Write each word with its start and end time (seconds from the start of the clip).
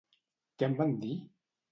Què 0.61 0.69
en 0.71 0.77
van 0.79 0.95
dir? 1.03 1.11